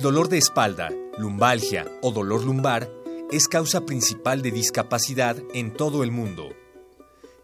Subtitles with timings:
[0.00, 2.90] El dolor de espalda, lumbalgia o dolor lumbar
[3.30, 6.48] es causa principal de discapacidad en todo el mundo.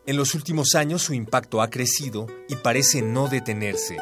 [0.06, 3.98] En los últimos años su impacto ha crecido y parece no detenerse.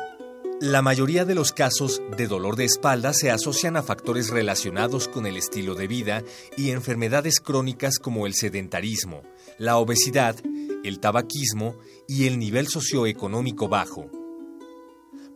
[0.61, 5.27] La mayoría de los casos de dolor de espalda se asocian a factores relacionados con
[5.27, 6.23] el estilo de vida
[6.57, 9.25] y enfermedades crónicas como el sedentarismo,
[9.59, 10.37] la obesidad,
[10.85, 11.75] el tabaquismo
[12.07, 14.09] y el nivel socioeconómico bajo.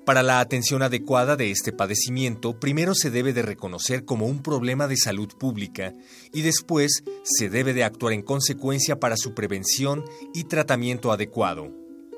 [0.08, 4.88] Para la atención adecuada de este padecimiento, primero se debe de reconocer como un problema
[4.88, 5.92] de salud pública
[6.32, 11.70] y después se debe de actuar en consecuencia para su prevención y tratamiento adecuado.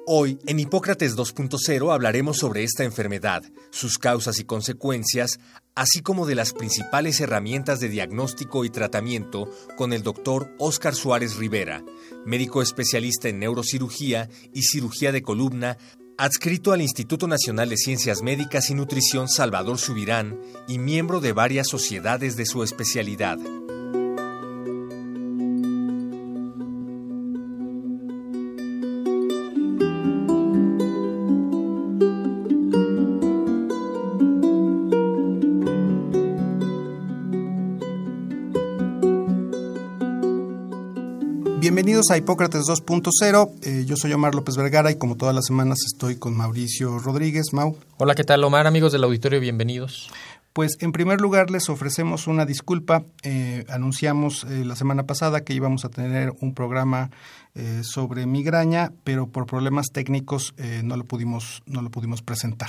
[0.07, 5.41] Hoy, en Hipócrates 2.0 hablaremos sobre esta enfermedad, sus causas y consecuencias,
[5.75, 11.37] así como de las principales herramientas de diagnóstico y tratamiento con el doctor Óscar Suárez
[11.37, 11.83] Rivera,
[12.25, 15.77] médico especialista en neurocirugía y cirugía de columna,
[16.21, 21.67] adscrito al Instituto Nacional de Ciencias Médicas y Nutrición Salvador Subirán y miembro de varias
[21.67, 23.39] sociedades de su especialidad.
[41.81, 43.53] Bienvenidos a Hipócrates 2.0.
[43.63, 47.55] Eh, yo soy Omar López Vergara y como todas las semanas estoy con Mauricio Rodríguez.
[47.55, 47.75] Mau.
[47.97, 48.67] Hola, ¿qué tal Omar?
[48.67, 50.11] Amigos del auditorio, bienvenidos.
[50.53, 53.05] Pues en primer lugar les ofrecemos una disculpa.
[53.23, 57.09] Eh, anunciamos eh, la semana pasada que íbamos a tener un programa
[57.55, 62.69] eh, sobre migraña, pero por problemas técnicos eh, no lo pudimos no lo pudimos presentar.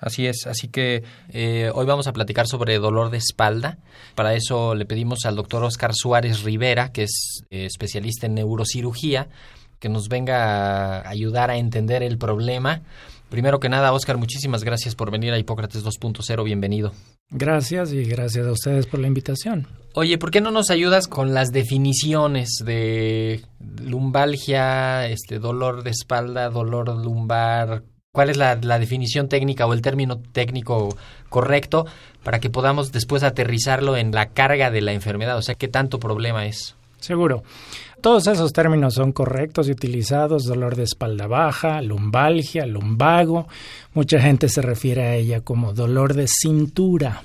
[0.00, 3.78] Así es, así que eh, hoy vamos a platicar sobre dolor de espalda.
[4.14, 9.28] Para eso le pedimos al doctor Oscar Suárez Rivera, que es eh, especialista en neurocirugía,
[9.78, 12.80] que nos venga a ayudar a entender el problema.
[13.28, 16.44] Primero que nada, Oscar, muchísimas gracias por venir a Hipócrates 2.0.
[16.44, 16.92] Bienvenido.
[17.28, 19.68] Gracias y gracias a ustedes por la invitación.
[19.94, 26.48] Oye, ¿por qué no nos ayudas con las definiciones de lumbalgia, este dolor de espalda,
[26.48, 27.84] dolor lumbar?
[28.12, 30.96] ¿Cuál es la, la definición técnica o el término técnico
[31.28, 31.86] correcto
[32.24, 35.36] para que podamos después aterrizarlo en la carga de la enfermedad?
[35.38, 36.74] O sea, ¿qué tanto problema es?
[36.98, 37.44] Seguro.
[38.00, 43.46] Todos esos términos son correctos y utilizados, dolor de espalda baja, lumbalgia, lumbago.
[43.94, 47.22] Mucha gente se refiere a ella como dolor de cintura.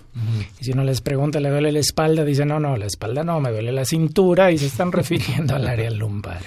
[0.59, 2.23] Y si uno les pregunta, ¿le duele la espalda?
[2.23, 5.65] Dicen, no, no, la espalda no, me duele la cintura y se están refiriendo al
[5.65, 6.41] área lumbar.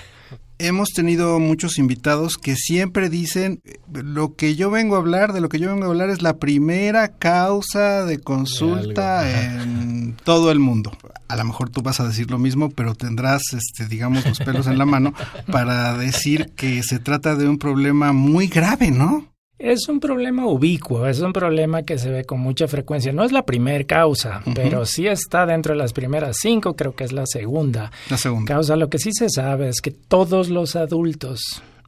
[0.60, 5.48] Hemos tenido muchos invitados que siempre dicen lo que yo vengo a hablar, de lo
[5.48, 10.58] que yo vengo a hablar es la primera causa de consulta De en todo el
[10.58, 10.91] mundo.
[11.28, 14.66] A lo mejor tú vas a decir lo mismo, pero tendrás, este, digamos, los pelos
[14.66, 15.14] en la mano
[15.52, 19.28] para decir que se trata de un problema muy grave, ¿no?
[19.58, 23.12] Es un problema ubicuo, es un problema que se ve con mucha frecuencia.
[23.12, 27.02] No es la primera causa, pero sí está dentro de las primeras cinco, creo que
[27.02, 28.54] es la segunda La segunda.
[28.54, 28.76] causa.
[28.76, 31.41] Lo que sí se sabe es que todos los adultos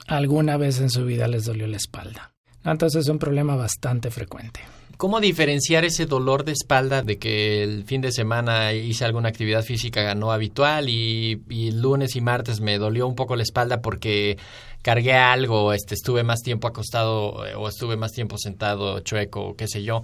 [0.08, 2.32] alguna vez en su vida les dolió la espalda.
[2.64, 4.60] Entonces es un problema bastante frecuente.
[4.96, 9.62] ¿Cómo diferenciar ese dolor de espalda de que el fin de semana hice alguna actividad
[9.62, 14.36] física no habitual y, y lunes y martes me dolió un poco la espalda porque
[14.82, 19.82] cargué algo, este, estuve más tiempo acostado o estuve más tiempo sentado, chueco, qué sé
[19.82, 20.02] yo?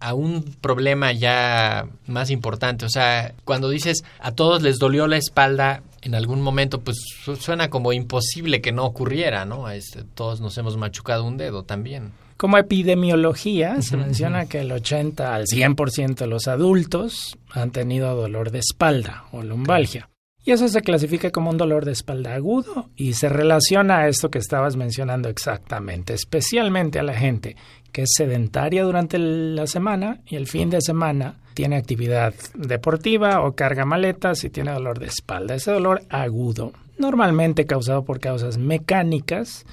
[0.00, 2.84] a un problema ya más importante.
[2.84, 7.34] O sea, cuando dices a todos les dolió la espalda en algún momento, pues su-
[7.34, 9.68] suena como imposible que no ocurriera, ¿no?
[9.70, 12.12] Este, todos nos hemos machucado un dedo también.
[12.36, 18.52] Como epidemiología, se menciona que el 80 al 100% de los adultos han tenido dolor
[18.52, 20.08] de espalda o lumbalgia.
[20.44, 24.30] Y eso se clasifica como un dolor de espalda agudo y se relaciona a esto
[24.30, 27.56] que estabas mencionando exactamente, especialmente a la gente
[27.92, 33.52] que es sedentaria durante la semana y el fin de semana tiene actividad deportiva o
[33.52, 35.56] carga maletas y tiene dolor de espalda.
[35.56, 39.66] Ese dolor agudo, normalmente causado por causas mecánicas,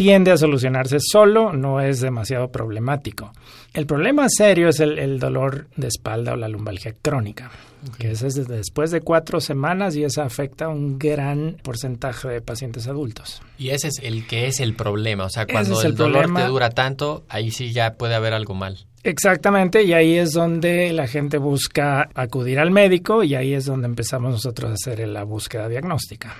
[0.00, 3.34] tiende a solucionarse solo, no es demasiado problemático.
[3.74, 7.50] El problema serio es el, el dolor de espalda o la lumbalgia crónica,
[7.98, 12.28] que ese es desde después de cuatro semanas y esa afecta a un gran porcentaje
[12.28, 13.42] de pacientes adultos.
[13.58, 15.26] Y ese es el que es el problema.
[15.26, 16.44] O sea, cuando es el, el dolor problema.
[16.44, 18.86] te dura tanto, ahí sí ya puede haber algo mal.
[19.02, 23.86] Exactamente, y ahí es donde la gente busca acudir al médico y ahí es donde
[23.86, 26.34] empezamos nosotros a hacer la búsqueda diagnóstica.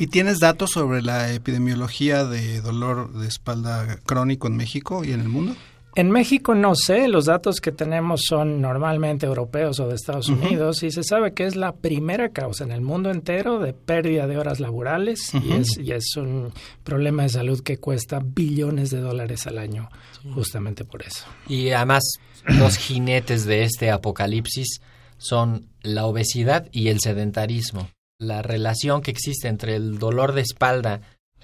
[0.00, 5.20] ¿Y tienes datos sobre la epidemiología de dolor de espalda crónico en México y en
[5.20, 5.56] el mundo?
[5.96, 10.84] En México no sé, los datos que tenemos son normalmente europeos o de Estados Unidos
[10.84, 14.38] y se sabe que es la primera causa en el mundo entero de pérdida de
[14.38, 16.52] horas laborales y, es, y es un
[16.84, 19.88] problema de salud que cuesta billones de dólares al año
[20.32, 21.24] justamente por eso.
[21.48, 22.04] Y además
[22.46, 24.80] los jinetes de este apocalipsis
[25.16, 27.88] son la obesidad y el sedentarismo.
[28.20, 31.02] La relación que existe entre el dolor de espalda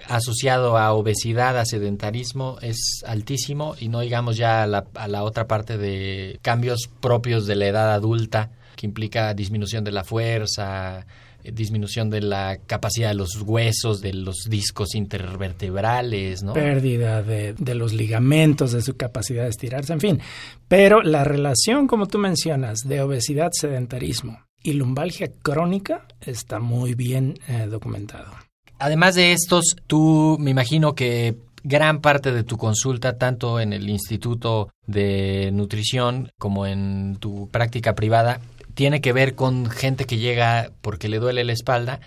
[0.09, 5.23] asociado a obesidad, a sedentarismo, es altísimo y no digamos ya a la, a la
[5.23, 11.07] otra parte de cambios propios de la edad adulta, que implica disminución de la fuerza,
[11.45, 16.55] disminución de la capacidad de los huesos, de los discos intervertebrales, ¿no?
[16.55, 20.21] Pérdida de, de, los ligamentos, de su capacidad de estirarse, en fin.
[20.67, 27.35] Pero la relación, como tú mencionas, de obesidad, sedentarismo y lumbalgia crónica está muy bien
[27.47, 28.33] eh, documentado.
[28.81, 33.89] Además de estos, tú me imagino que gran parte de tu consulta, tanto en el
[33.89, 38.41] Instituto de Nutrición como en tu práctica privada,
[38.75, 42.01] tiene que ver con gente que llega porque le duele la espalda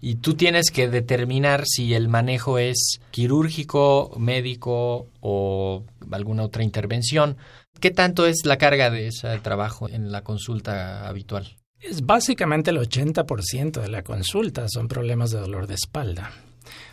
[0.00, 7.36] y tú tienes que determinar si el manejo es quirúrgico, médico o alguna otra intervención.
[7.80, 11.56] ¿Qué tanto es la carga de ese trabajo en la consulta habitual?
[11.82, 16.30] Es básicamente el 80% de la consulta son problemas de dolor de espalda.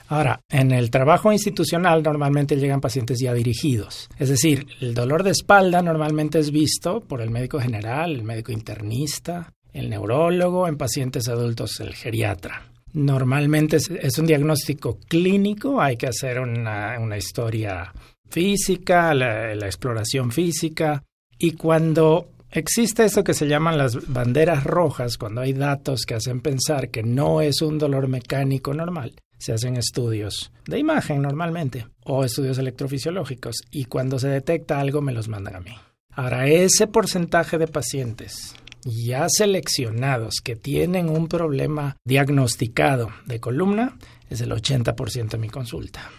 [0.07, 4.09] Ahora, en el trabajo institucional normalmente llegan pacientes ya dirigidos.
[4.17, 8.51] Es decir, el dolor de espalda normalmente es visto por el médico general, el médico
[8.51, 12.63] internista, el neurólogo, en pacientes adultos el geriatra.
[12.93, 17.93] Normalmente es, un diagnóstico clínico, hay que hacer una, historia
[18.27, 21.03] física, la exploración física,
[21.37, 26.41] y cuando Existe eso que se llaman las banderas rojas cuando hay datos que hacen
[26.41, 29.13] pensar que no es un dolor mecánico normal.
[29.37, 35.13] Se hacen estudios de imagen normalmente o estudios electrofisiológicos y cuando se detecta algo me
[35.13, 35.75] los mandan a mí.
[36.11, 43.97] Ahora, ese porcentaje de pacientes ya seleccionados que tienen un problema diagnosticado de columna
[44.29, 46.09] es el 80% de mi consulta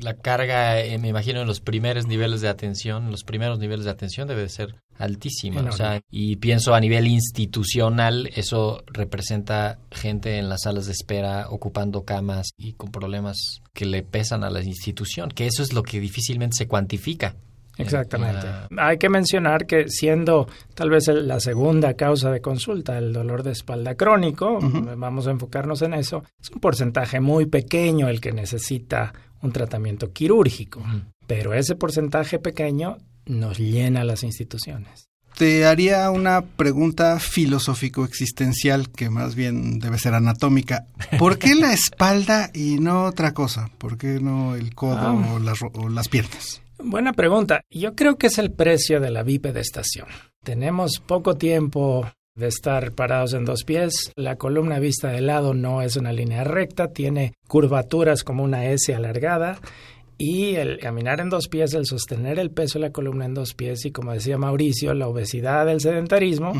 [0.00, 3.90] la carga, eh, me imagino, en los primeros niveles de atención, los primeros niveles de
[3.90, 5.62] atención debe ser altísima.
[5.62, 11.46] O sea, y pienso a nivel institucional, eso representa gente en las salas de espera
[11.50, 15.82] ocupando camas y con problemas que le pesan a la institución, que eso es lo
[15.82, 17.34] que difícilmente se cuantifica.
[17.78, 18.46] Exactamente.
[18.78, 23.52] Hay que mencionar que siendo tal vez la segunda causa de consulta el dolor de
[23.52, 24.58] espalda crónico,
[24.96, 29.12] vamos a enfocarnos en eso, es un porcentaje muy pequeño el que necesita
[29.42, 30.82] un tratamiento quirúrgico,
[31.26, 35.08] pero ese porcentaje pequeño nos llena las instituciones.
[35.36, 40.86] Te haría una pregunta filosófico-existencial que más bien debe ser anatómica.
[41.18, 43.70] ¿Por qué la espalda y no otra cosa?
[43.76, 45.34] ¿Por qué no el codo ah.
[45.34, 46.62] o, las, o las piernas?
[46.78, 47.60] Buena pregunta.
[47.70, 50.06] Yo creo que es el precio de la bipedestación.
[50.42, 54.12] Tenemos poco tiempo de estar parados en dos pies.
[54.14, 58.94] La columna vista de lado no es una línea recta, tiene curvaturas como una S
[58.94, 59.58] alargada.
[60.18, 63.54] Y el caminar en dos pies, el sostener el peso de la columna en dos
[63.54, 66.54] pies y como decía Mauricio, la obesidad, el sedentarismo,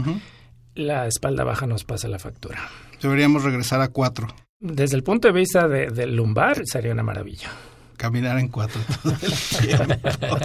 [0.75, 2.59] la espalda baja nos pasa la factura.
[3.01, 4.29] Deberíamos regresar a cuatro.
[4.59, 7.51] Desde el punto de vista del de lumbar sería una maravilla
[7.97, 10.39] caminar en cuatro todo el tiempo.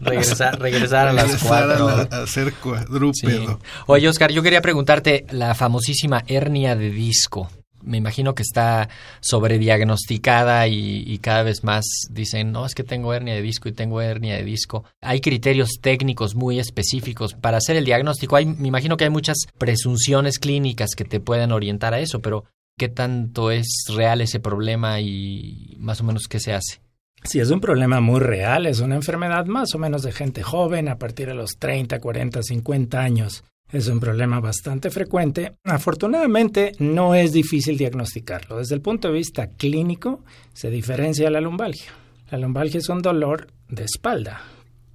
[0.00, 1.88] regresar, regresar a las cuatro.
[2.10, 3.60] A, ser cuadrúpedo.
[3.86, 7.50] Oye, Oscar, yo quería preguntarte la famosísima hernia de disco.
[7.80, 8.88] Me imagino que está
[9.20, 13.72] sobrediagnosticada y, y cada vez más dicen, no, es que tengo hernia de disco y
[13.72, 14.84] tengo hernia de disco.
[15.00, 18.34] Hay criterios técnicos muy específicos para hacer el diagnóstico.
[18.34, 22.44] Hay, me imagino que hay muchas presunciones clínicas que te pueden orientar a eso, pero
[22.78, 26.80] qué tanto es real ese problema y más o menos qué se hace.
[27.24, 30.88] Sí, es un problema muy real, es una enfermedad más o menos de gente joven
[30.88, 33.44] a partir de los 30, 40, 50 años.
[33.70, 35.56] Es un problema bastante frecuente.
[35.64, 38.56] Afortunadamente no es difícil diagnosticarlo.
[38.56, 41.92] Desde el punto de vista clínico se diferencia la lumbalgia.
[42.30, 44.40] La lumbalgia es un dolor de espalda,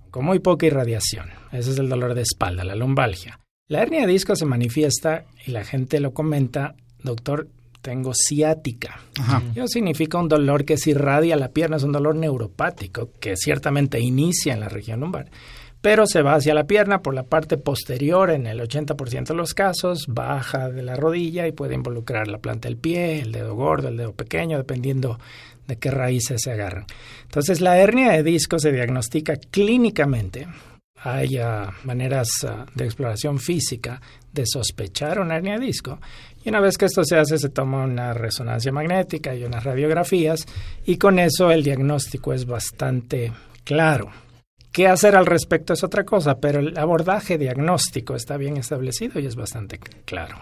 [0.10, 1.30] con muy poca irradiación.
[1.52, 3.40] Ese es el dolor de espalda, la lumbalgia.
[3.68, 7.48] La hernia de disco se manifiesta y la gente lo comenta, doctor,
[7.84, 9.02] tengo ciática.
[9.54, 14.00] Eso significa un dolor que se irradia la pierna, es un dolor neuropático que ciertamente
[14.00, 15.30] inicia en la región lumbar,
[15.82, 19.54] pero se va hacia la pierna por la parte posterior en el 80% de los
[19.54, 23.90] casos, baja de la rodilla y puede involucrar la planta del pie, el dedo gordo,
[23.90, 25.20] el dedo pequeño, dependiendo
[25.68, 26.86] de qué raíces se agarran.
[27.24, 30.48] Entonces, la hernia de disco se diagnostica clínicamente
[31.04, 36.00] hay ah, maneras ah, de exploración física de sospechar una hernia de disco.
[36.44, 40.46] Y una vez que esto se hace, se toma una resonancia magnética y unas radiografías
[40.86, 43.32] y con eso el diagnóstico es bastante
[43.64, 44.12] claro.
[44.72, 49.28] ¿Qué hacer al respecto es otra cosa, pero el abordaje diagnóstico está bien establecido y
[49.28, 50.36] es bastante claro.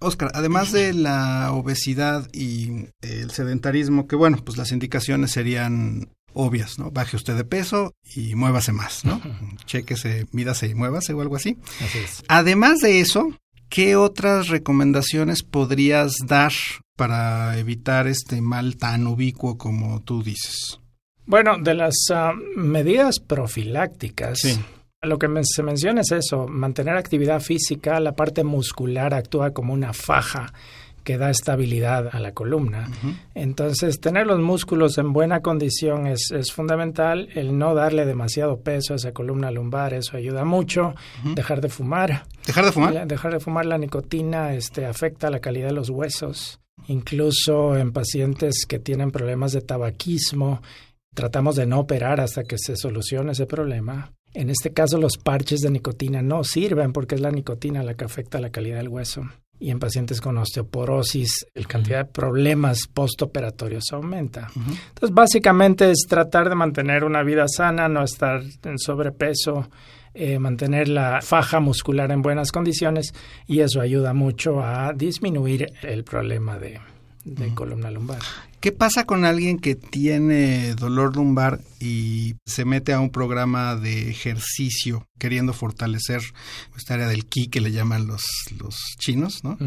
[0.00, 6.78] Oscar, además de la obesidad y el sedentarismo, que bueno, pues las indicaciones serían obvias,
[6.78, 6.90] ¿no?
[6.90, 9.20] Baje usted de peso y muévase más, ¿no?
[9.64, 11.56] Chéquese, mírase y muévase o algo así.
[11.80, 12.24] Así es.
[12.28, 13.28] Además de eso,
[13.72, 16.52] ¿qué otras recomendaciones podrías dar
[16.94, 20.78] para evitar este mal tan ubicuo como tú dices?
[21.24, 24.60] Bueno, de las ah, medidas profilácticas, Sí.
[25.00, 29.94] lo que se menciona es eso, mantener actividad física, la parte muscular actúa como una
[29.94, 30.52] faja
[31.04, 32.88] que da estabilidad a la columna.
[33.34, 38.92] Entonces, tener los músculos en buena condición es, es fundamental, el no darle demasiado peso
[38.92, 40.94] a esa columna lumbar, eso ayuda mucho,
[41.34, 42.24] dejar de fumar.
[42.46, 42.94] ¿Dejar de fumar?
[42.94, 46.58] La- dejar de fumar la nicotina este, afecta la calidad de los huesos.
[46.88, 50.62] Incluso en pacientes que tienen problemas de tabaquismo,
[51.14, 54.12] tratamos de no operar hasta que se solucione ese problema.
[54.34, 58.04] En este caso, los parches de nicotina no sirven porque es la nicotina la que
[58.04, 59.24] afecta la calidad del hueso.
[59.58, 64.48] Y en pacientes con osteoporosis, la cantidad de problemas postoperatorios aumenta.
[64.56, 69.68] Entonces, básicamente es tratar de mantener una vida sana, no estar en sobrepeso,
[70.14, 73.14] eh, mantener la faja muscular en buenas condiciones
[73.46, 76.80] y eso ayuda mucho a disminuir el problema de,
[77.24, 78.18] de columna lumbar.
[78.60, 84.08] ¿Qué pasa con alguien que tiene dolor lumbar y se mete a un programa de
[84.08, 86.20] ejercicio queriendo fortalecer
[86.76, 88.22] esta área del ki que le llaman los,
[88.56, 89.58] los chinos, ¿no?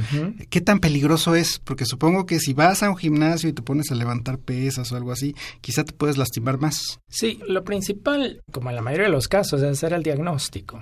[0.49, 1.59] ¿Qué tan peligroso es?
[1.59, 4.95] Porque supongo que si vas a un gimnasio y te pones a levantar pesas o
[4.95, 6.99] algo así, quizá te puedes lastimar más.
[7.09, 10.79] Sí, lo principal, como en la mayoría de los casos, es hacer el diagnóstico.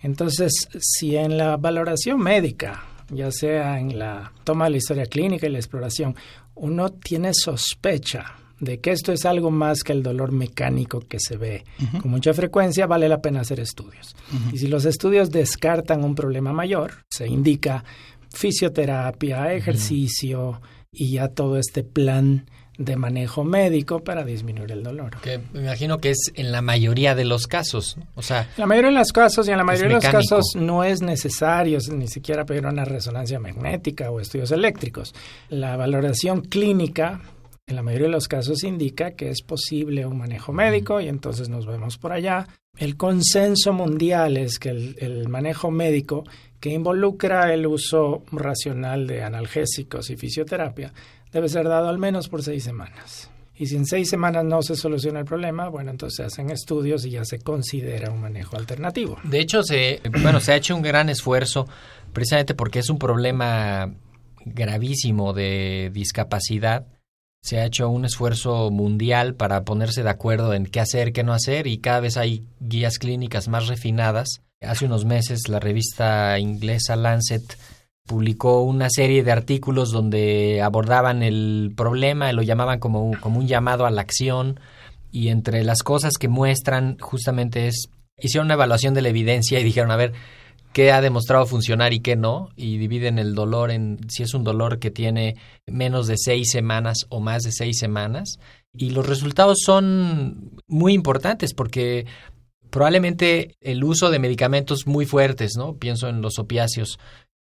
[0.00, 5.46] Entonces, si en la valoración médica, ya sea en la toma de la historia clínica
[5.46, 6.16] y la exploración,
[6.54, 11.36] uno tiene sospecha de que esto es algo más que el dolor mecánico que se
[11.36, 11.64] ve
[12.00, 14.16] con mucha frecuencia, vale la pena hacer estudios.
[14.52, 17.84] Y si los estudios descartan un problema mayor, se indica
[18.32, 20.60] fisioterapia, ejercicio
[20.90, 22.46] y ya todo este plan
[22.78, 25.18] de manejo médico para disminuir el dolor.
[25.20, 27.96] Que me imagino que es en la mayoría de los casos.
[27.96, 28.06] ¿no?
[28.14, 30.84] O sea, la mayoría de los casos y en la mayoría de los casos no
[30.84, 35.14] es necesario ni siquiera pedir una resonancia magnética o estudios eléctricos.
[35.48, 37.20] La valoración clínica
[37.66, 41.48] en la mayoría de los casos indica que es posible un manejo médico y entonces
[41.48, 42.46] nos vemos por allá.
[42.76, 46.24] El consenso mundial es que el, el manejo médico
[46.60, 50.92] que involucra el uso racional de analgésicos y fisioterapia
[51.32, 53.30] debe ser dado al menos por seis semanas.
[53.58, 57.06] Y si en seis semanas no se soluciona el problema, bueno, entonces se hacen estudios
[57.06, 59.18] y ya se considera un manejo alternativo.
[59.24, 61.66] de hecho, se, bueno, se ha hecho un gran esfuerzo
[62.12, 63.94] precisamente porque es un problema
[64.44, 66.86] gravísimo de discapacidad.
[67.42, 71.32] Se ha hecho un esfuerzo mundial para ponerse de acuerdo en qué hacer, qué no
[71.32, 74.42] hacer y cada vez hay guías clínicas más refinadas.
[74.60, 77.56] Hace unos meses la revista inglesa Lancet
[78.06, 83.48] publicó una serie de artículos donde abordaban el problema, lo llamaban como, un- como un
[83.48, 84.60] llamado a la acción
[85.12, 89.64] y entre las cosas que muestran justamente es, hicieron una evaluación de la evidencia y
[89.64, 90.12] dijeron, a ver,
[90.72, 94.44] qué ha demostrado funcionar y qué no, y dividen el dolor en si es un
[94.44, 95.36] dolor que tiene
[95.66, 98.38] menos de seis semanas o más de seis semanas,
[98.74, 102.04] y los resultados son muy importantes porque
[102.68, 105.76] probablemente el uso de medicamentos muy fuertes, ¿no?
[105.76, 106.98] Pienso en los opiáceos,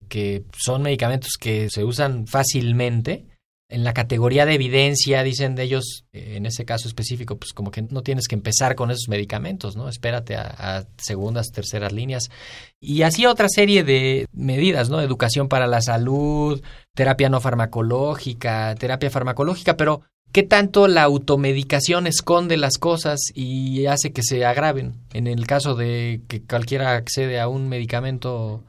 [0.08, 3.26] que son medicamentos que se usan fácilmente.
[3.70, 7.70] En la categoría de evidencia, dicen de ellos, eh, en ese caso específico, pues como
[7.70, 9.88] que no tienes que empezar con esos medicamentos, ¿no?
[9.88, 12.30] Espérate a, a segundas, terceras líneas.
[12.78, 15.00] Y así otra serie de medidas, ¿no?
[15.00, 16.62] Educación para la salud,
[16.94, 24.12] terapia no farmacológica, terapia farmacológica, pero ¿qué tanto la automedicación esconde las cosas y hace
[24.12, 24.94] que se agraven?
[25.12, 28.62] En el caso de que cualquiera accede a un medicamento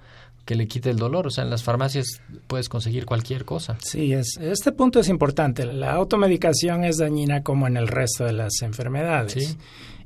[0.46, 3.78] que le quite el dolor, o sea, en las farmacias puedes conseguir cualquier cosa.
[3.82, 5.66] Sí, es, este punto es importante.
[5.66, 9.34] La automedicación es dañina como en el resto de las enfermedades.
[9.34, 9.58] Sí.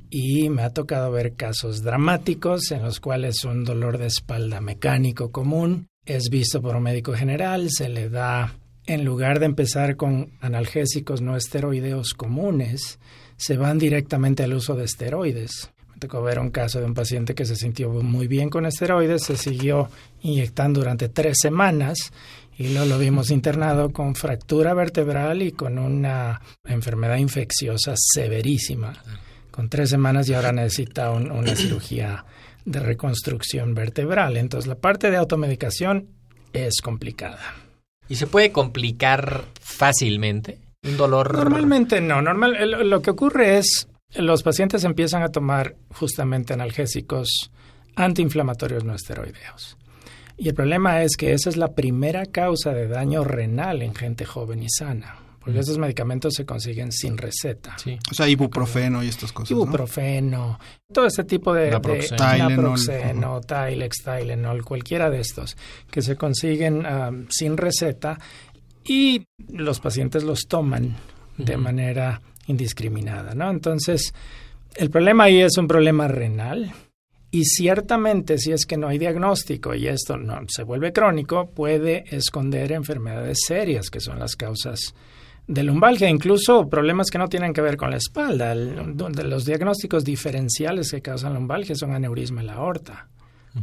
[0.08, 5.30] Y me ha tocado ver casos dramáticos en los cuales un dolor de espalda mecánico
[5.30, 8.54] común es visto por un médico general, se le da,
[8.86, 12.98] en lugar de empezar con analgésicos no esteroideos comunes,
[13.36, 15.70] se van directamente al uso de esteroides.
[16.00, 19.36] Tocó ver un caso de un paciente que se sintió muy bien con esteroides, se
[19.36, 19.88] siguió
[20.22, 21.98] inyectando durante tres semanas
[22.58, 28.94] y luego lo vimos internado con fractura vertebral y con una enfermedad infecciosa severísima.
[29.50, 32.24] Con tres semanas y ahora necesita un- una cirugía
[32.64, 34.36] de reconstrucción vertebral.
[34.38, 36.08] Entonces la parte de automedicación
[36.52, 37.40] es complicada.
[38.08, 40.58] ¿Y se puede complicar fácilmente?
[40.82, 41.34] ¿Un dolor?
[41.34, 42.22] Normalmente no.
[42.22, 47.50] Normal, lo que ocurre es los pacientes empiezan a tomar justamente analgésicos
[47.96, 49.76] antiinflamatorios no esteroideos.
[50.36, 54.24] Y el problema es que esa es la primera causa de daño renal en gente
[54.24, 55.16] joven y sana.
[55.38, 57.76] Porque esos medicamentos se consiguen sin receta.
[57.78, 57.98] Sí.
[58.10, 59.50] O sea, ibuprofeno y estas cosas.
[59.50, 60.58] Ibuprofeno,
[60.92, 61.70] todo este tipo de.
[61.70, 65.56] Naproxeno, Tylex, Tylenol, cualquiera de estos
[65.90, 68.18] que se consiguen um, sin receta
[68.84, 70.96] y los pacientes los toman
[71.38, 73.50] de manera indiscriminada, ¿no?
[73.50, 74.12] Entonces,
[74.76, 76.72] el problema ahí es un problema renal.
[77.32, 82.04] Y ciertamente, si es que no hay diagnóstico y esto no se vuelve crónico, puede
[82.10, 84.94] esconder enfermedades serias que son las causas
[85.46, 88.54] de lumbalgia, incluso problemas que no tienen que ver con la espalda.
[88.54, 93.08] los diagnósticos diferenciales que causan lumbalgia son aneurisma en la aorta,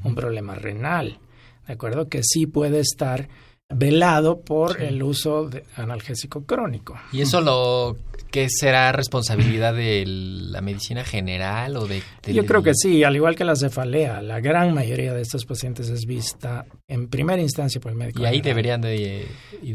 [0.04, 1.20] un problema renal,
[1.66, 2.08] ¿de acuerdo?
[2.08, 3.28] Que sí puede estar
[3.70, 6.96] velado por el uso de analgésico crónico.
[7.12, 7.98] ¿Y eso lo
[8.32, 13.36] que será responsabilidad de la medicina general o de, Yo creo que sí, al igual
[13.36, 17.92] que la cefalea, la gran mayoría de estos pacientes es vista en primera instancia por
[17.92, 18.22] el médico.
[18.22, 19.28] Y ahí deberían de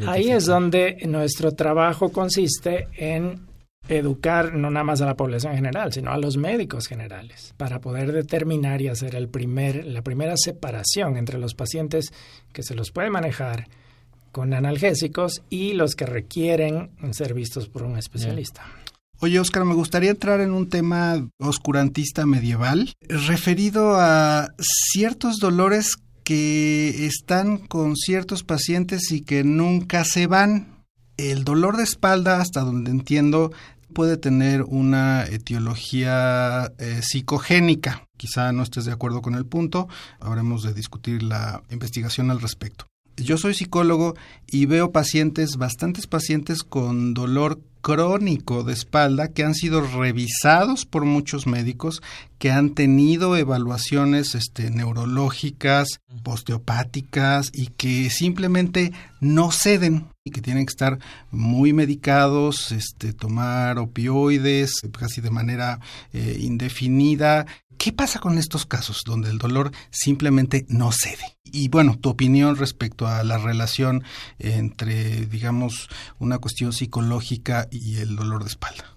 [0.07, 3.47] Ahí es donde nuestro trabajo consiste en
[3.89, 8.13] educar no nada más a la población general, sino a los médicos generales, para poder
[8.13, 12.13] determinar y hacer el primer, la primera separación entre los pacientes
[12.53, 13.67] que se los puede manejar
[14.33, 18.65] con analgésicos y los que requieren ser vistos por un especialista.
[19.21, 27.07] Oye, Oscar, me gustaría entrar en un tema oscurantista medieval referido a ciertos dolores que
[27.07, 30.85] están con ciertos pacientes y que nunca se van.
[31.17, 33.53] El dolor de espalda, hasta donde entiendo,
[33.93, 38.09] puede tener una etiología eh, psicogénica.
[38.17, 42.87] Quizá no estés de acuerdo con el punto, habremos de discutir la investigación al respecto.
[43.17, 44.15] Yo soy psicólogo
[44.47, 51.05] y veo pacientes, bastantes pacientes con dolor crónico de espalda que han sido revisados por
[51.05, 52.01] muchos médicos,
[52.39, 60.65] que han tenido evaluaciones este, neurológicas, osteopáticas y que simplemente no ceden y que tienen
[60.65, 60.99] que estar
[61.33, 65.81] muy medicados, este, tomar opioides casi de manera
[66.13, 67.47] eh, indefinida
[67.79, 71.37] ¿Qué pasa con estos casos donde el dolor simplemente no cede?
[71.45, 74.05] Y bueno, tu opinión respecto a la relación
[74.39, 78.97] entre, digamos, una cuestión psicológica y el dolor de espalda.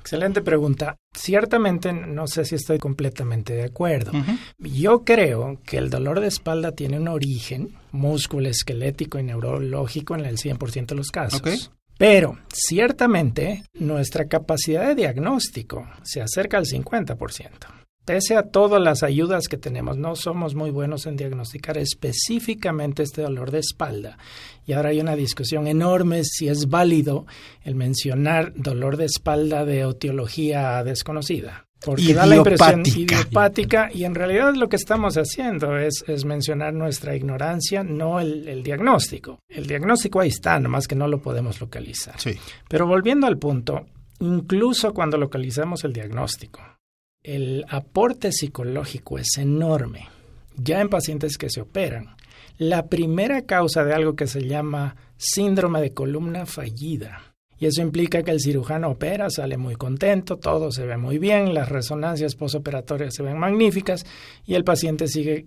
[0.00, 0.96] Excelente pregunta.
[1.12, 4.12] Ciertamente no sé si estoy completamente de acuerdo.
[4.58, 10.24] Yo creo que el dolor de espalda tiene un origen músculo, esquelético y neurológico en
[10.24, 11.70] el 100% de los casos.
[11.98, 17.75] Pero ciertamente nuestra capacidad de diagnóstico se acerca al 50%.
[18.06, 23.22] Pese a todas las ayudas que tenemos, no somos muy buenos en diagnosticar específicamente este
[23.22, 24.16] dolor de espalda.
[24.64, 27.26] Y ahora hay una discusión enorme si es válido
[27.64, 31.66] el mencionar dolor de espalda de etiología desconocida.
[31.84, 36.74] Porque da la impresión idiopática y en realidad lo que estamos haciendo es, es mencionar
[36.74, 39.40] nuestra ignorancia, no el, el, diagnóstico.
[39.48, 42.20] El diagnóstico ahí está, nomás que no lo podemos localizar.
[42.20, 42.38] Sí.
[42.68, 43.84] Pero volviendo al punto,
[44.20, 46.60] incluso cuando localizamos el diagnóstico,
[47.26, 50.08] el aporte psicológico es enorme.
[50.56, 52.14] Ya en pacientes que se operan,
[52.56, 57.34] la primera causa de algo que se llama síndrome de columna fallida.
[57.58, 61.52] Y eso implica que el cirujano opera, sale muy contento, todo se ve muy bien,
[61.52, 64.06] las resonancias posoperatorias se ven magníficas
[64.46, 65.46] y el paciente sigue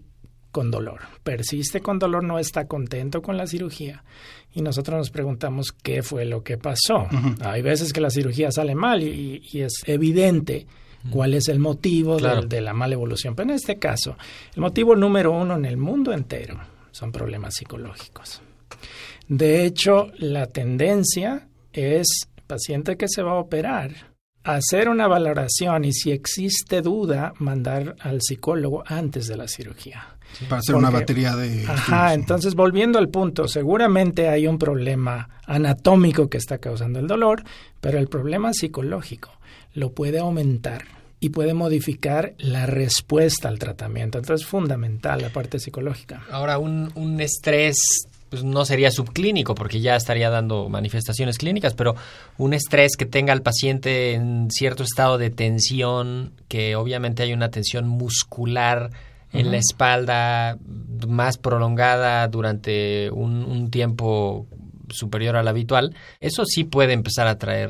[0.51, 0.99] con dolor.
[1.23, 4.03] Persiste con dolor, no está contento con la cirugía.
[4.51, 7.07] Y nosotros nos preguntamos qué fue lo que pasó.
[7.41, 10.67] Hay veces que la cirugía sale mal y es evidente
[11.09, 13.35] cuál es el motivo de, la mala evolución.
[13.35, 14.17] Pero en este caso,
[14.55, 16.59] el motivo número uno en el mundo entero
[16.91, 18.41] son problemas psicológicos.
[19.27, 22.07] De hecho, la tendencia es
[22.47, 23.91] paciente que se va a operar,
[24.43, 30.15] hacer una valoración y si existe duda, mandar al psicólogo antes de la cirugía.
[30.47, 31.65] para hacer una batería de...
[31.67, 37.43] Ajá, entonces volviendo al punto, seguramente hay un problema anatómico que está causando el dolor,
[37.79, 39.38] pero el problema psicológico
[39.73, 40.85] lo puede aumentar
[41.19, 44.17] y puede modificar la respuesta al tratamiento.
[44.17, 46.23] Entonces es fundamental la parte psicológica.
[46.31, 51.95] Ahora, un, un estrés pues no sería subclínico porque ya estaría dando manifestaciones clínicas, pero
[52.37, 57.49] un estrés que tenga al paciente en cierto estado de tensión, que obviamente hay una
[57.49, 58.91] tensión muscular
[59.31, 60.57] en la espalda
[61.07, 64.47] más prolongada durante un, un, tiempo
[64.89, 67.69] superior al habitual, eso sí puede empezar a traer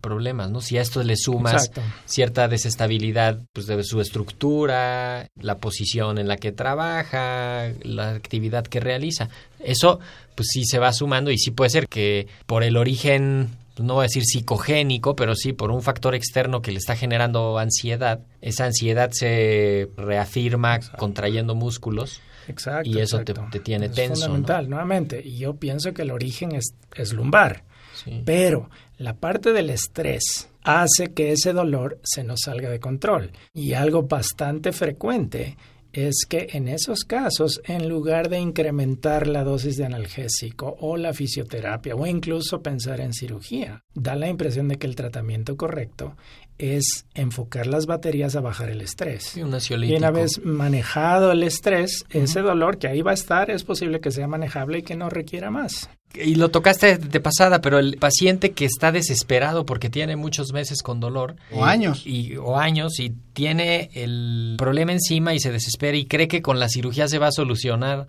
[0.00, 0.60] problemas, ¿no?
[0.60, 1.82] Si a esto le sumas Exacto.
[2.06, 8.80] cierta desestabilidad pues, de su estructura, la posición en la que trabaja, la actividad que
[8.80, 9.28] realiza,
[9.60, 10.00] eso
[10.34, 13.94] pues sí se va sumando y sí puede ser que por el origen pues, no
[13.94, 18.20] voy a decir psicogénico, pero sí por un factor externo que le está generando ansiedad,
[18.40, 22.90] esa ansiedad se reafirma contrayendo músculos Exacto.
[22.90, 25.22] Y eso te- te tiene Es tenso, fundamental, nuevamente.
[25.24, 27.64] Y yo pienso que el origen es, es lumbar.
[27.94, 28.22] Sí.
[28.24, 33.32] Pero la parte del estrés hace que ese dolor se nos salga de control.
[33.52, 35.56] Y algo bastante frecuente
[35.94, 41.12] es que en esos casos, en lugar de incrementar la dosis de analgésico o la
[41.12, 46.16] fisioterapia o incluso pensar en cirugía, da la impresión de que el tratamiento correcto
[46.58, 49.36] es enfocar las baterías a bajar el estrés.
[49.36, 54.00] Y una vez manejado el estrés, ese dolor que ahí va a estar es posible
[54.00, 55.88] que sea manejable y que no requiera más.
[56.14, 60.82] Y lo tocaste de pasada, pero el paciente que está desesperado porque tiene muchos meses
[60.82, 61.36] con dolor.
[61.50, 62.06] O años.
[62.06, 66.60] Y, o años y tiene el problema encima y se desespera y cree que con
[66.60, 68.06] la cirugía se va a solucionar.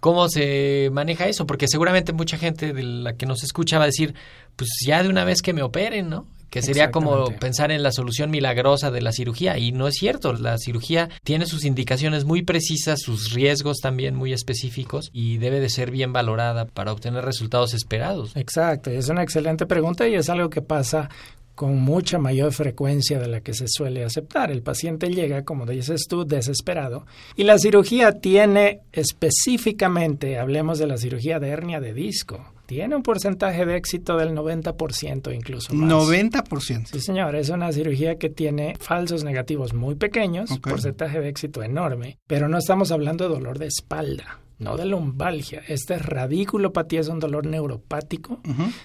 [0.00, 1.46] ¿Cómo se maneja eso?
[1.46, 4.14] Porque seguramente mucha gente de la que nos escucha va a decir,
[4.56, 6.26] pues ya de una vez que me operen, ¿no?
[6.54, 9.58] Que sería como pensar en la solución milagrosa de la cirugía.
[9.58, 14.32] Y no es cierto, la cirugía tiene sus indicaciones muy precisas, sus riesgos también muy
[14.32, 18.36] específicos y debe de ser bien valorada para obtener resultados esperados.
[18.36, 21.10] Exacto, es una excelente pregunta y es algo que pasa
[21.56, 24.52] con mucha mayor frecuencia de la que se suele aceptar.
[24.52, 30.98] El paciente llega, como dices tú, desesperado y la cirugía tiene específicamente, hablemos de la
[30.98, 35.90] cirugía de hernia de disco, tiene un porcentaje de éxito del 90% incluso más.
[35.90, 36.86] 90%.
[36.92, 40.68] Sí, señor, es una cirugía que tiene falsos negativos muy pequeños, Ok.
[40.68, 45.62] porcentaje de éxito enorme, pero no estamos hablando de dolor de espalda, no de lumbalgia.
[45.68, 48.40] Esta radiculopatía es un dolor neuropático,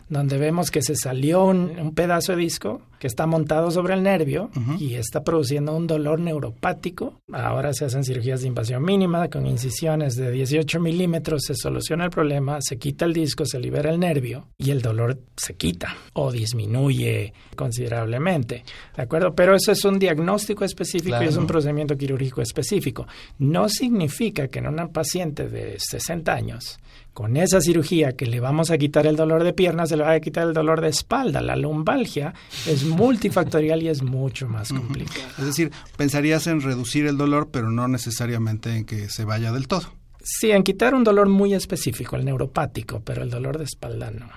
[0.07, 4.03] donde vemos que se salió un, un pedazo de disco que está montado sobre el
[4.03, 7.21] nervio y está produciendo un dolor neuropático.
[7.31, 12.09] Ahora se hacen cirugías de invasión mínima con incisiones de 18 milímetros, se soluciona el
[12.09, 16.31] problema, se quita el disco, se libera el nervio y el dolor se quita o
[16.31, 18.63] disminuye considerablemente.
[18.95, 19.33] ¿De acuerdo?
[19.33, 23.07] Pero eso es un diagnóstico específico y es un procedimiento quirúrgico específico.
[23.37, 26.79] No significa que en una paciente de 60 años,
[27.13, 30.13] con esa cirugía que le vamos a quitar el dolor de pierna, se le va
[30.13, 31.41] a quitar el dolor de espalda.
[31.41, 32.33] La lumbalgia
[32.65, 35.29] es multifactorial y es mucho más complicada.
[35.37, 39.67] Es decir, pensarías en reducir el dolor, pero no necesariamente en que se vaya del
[39.67, 39.98] todo.
[40.21, 44.27] Sí, en quitar un dolor muy específico, el neuropático, pero el dolor de espalda no.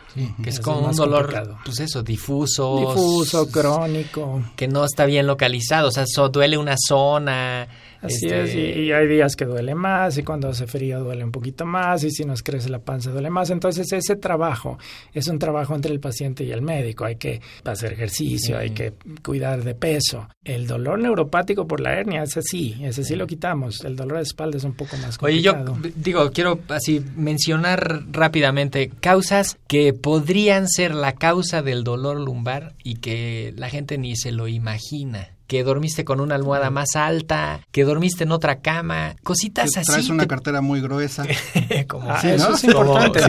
[0.43, 1.59] que es como un dolor, complicado.
[1.65, 2.79] pues eso, difuso.
[2.79, 4.43] Difuso, crónico.
[4.57, 7.67] Que no está bien localizado, o sea, so- duele una zona.
[8.01, 11.23] Así este, es, y, y hay días que duele más, y cuando hace frío duele
[11.23, 13.51] un poquito más, y si nos crece la panza duele más.
[13.51, 14.77] Entonces, ese trabajo
[15.13, 17.05] es un trabajo entre el paciente y el médico.
[17.05, 20.29] Hay que hacer ejercicio, hay que cuidar de peso.
[20.43, 23.85] El dolor neuropático por la hernia, ese sí, ese sí lo quitamos.
[23.85, 25.53] El dolor de espalda es un poco más Oye, yo
[25.97, 32.97] digo, quiero así mencionar rápidamente causas que podrían ser la causa del dolor lumbar y
[32.97, 35.29] que la gente ni se lo imagina.
[35.53, 39.93] Que dormiste con una almohada más alta, que dormiste en otra cama, cositas Que así.
[39.93, 41.27] traes una te- cartera muy gruesa,
[41.89, 42.55] como, Ah, Sí, eso ¿no?
[42.55, 43.21] es importante.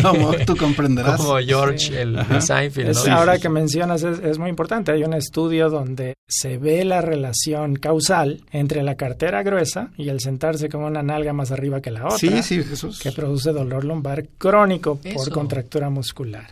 [0.00, 0.32] Como- sí.
[0.36, 1.16] como tú comprenderás.
[1.20, 1.94] como George, Sí.
[1.96, 2.90] el de Seinfeld.
[2.90, 3.14] Es- ¿no?
[3.16, 4.92] ahora que mencionas es, es muy importante.
[4.92, 10.20] Hay un estudio donde se ve la relación causal entre la cartera gruesa y el
[10.20, 12.16] sentarse con una nalga más arriba que la otra.
[12.18, 13.00] Sí, sí, Jesús.
[13.00, 15.32] que produce dolor lumbar crónico por Eso.
[15.32, 16.46] contractura muscular.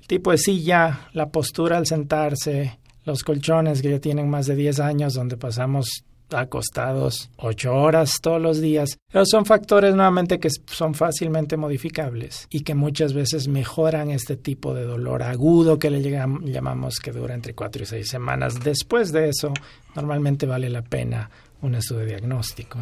[0.00, 4.56] El tipo de silla, la postura al sentarse, los colchones que ya tienen más de
[4.56, 8.98] 10 años donde pasamos acostados 8 horas todos los días.
[9.24, 14.82] Son factores nuevamente que son fácilmente modificables y que muchas veces mejoran este tipo de
[14.82, 18.60] dolor agudo que le llamamos que dura entre 4 y 6 semanas.
[18.62, 19.54] Después de eso,
[19.94, 21.30] normalmente vale la pena
[21.62, 22.78] un estudio diagnóstico.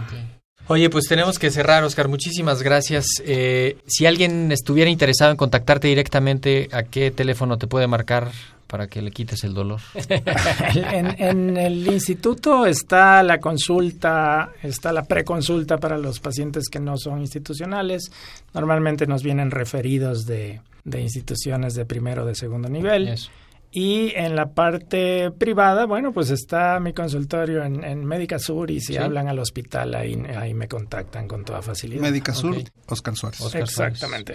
[0.67, 2.09] Oye, pues tenemos que cerrar, Oscar.
[2.09, 3.05] Muchísimas gracias.
[3.27, 8.31] Eh, si alguien estuviera interesado en contactarte directamente, ¿a qué teléfono te puede marcar
[8.75, 9.81] para que le quites el dolor?
[10.75, 16.97] En, en el instituto está la consulta, está la preconsulta para los pacientes que no
[16.99, 18.11] son institucionales.
[18.53, 23.07] Normalmente nos vienen referidos de, de instituciones de primero o de segundo nivel.
[23.09, 23.31] Eso.
[23.71, 28.81] Y en la parte privada, bueno, pues está mi consultorio en, en Médica Sur y
[28.81, 28.97] si Sí.
[28.97, 32.03] hablan al hospital ahí, ahí me contactan con toda facilidad.
[32.03, 32.57] Médica Sur.
[32.89, 33.41] Oscar Suárez.
[33.41, 33.63] Oscar.
[33.63, 34.35] Exactamente.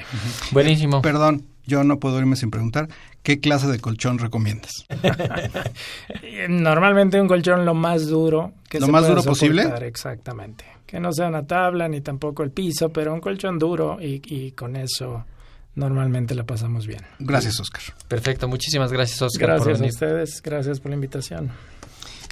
[0.51, 1.01] Buenísimo.
[1.01, 2.89] Perdón, yo no puedo irme sin preguntar,
[3.23, 4.85] ¿qué clase de colchón recomiendas?
[6.49, 9.63] Normalmente un colchón lo más duro que ¿Lo se más pueda duro posible?
[9.83, 10.65] Exactamente.
[10.85, 14.51] Que no sea una tabla ni tampoco el piso, pero un colchón duro y, y
[14.51, 15.23] con eso
[15.75, 17.01] normalmente la pasamos bien.
[17.19, 17.81] Gracias, Oscar.
[18.07, 19.49] Perfecto, muchísimas gracias, Oscar.
[19.49, 21.51] Gracias a ustedes, gracias por la invitación.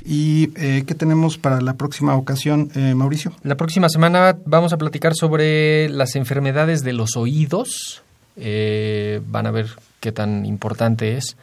[0.05, 3.33] ¿Y eh, qué tenemos para la próxima ocasión, eh, Mauricio?
[3.43, 8.03] La próxima semana vamos a platicar sobre las enfermedades de los oídos.
[8.37, 9.67] Eh, van a ver
[9.99, 11.35] qué tan importante es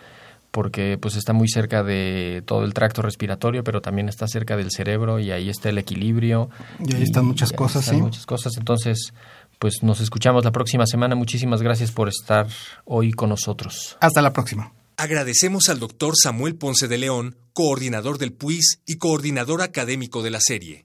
[0.55, 4.71] porque pues está muy cerca de todo el tracto respiratorio, pero también está cerca del
[4.71, 6.49] cerebro y ahí está el equilibrio.
[6.79, 7.97] Y ahí están muchas cosas, sí.
[7.97, 8.57] Muchas cosas.
[8.57, 9.13] Entonces,
[9.59, 11.17] pues nos escuchamos la próxima semana.
[11.17, 12.47] Muchísimas gracias por estar
[12.85, 13.97] hoy con nosotros.
[14.01, 14.73] Hasta la próxima.
[14.97, 20.39] Agradecemos al doctor Samuel Ponce de León, coordinador del PUIS y coordinador académico de la
[20.41, 20.85] serie.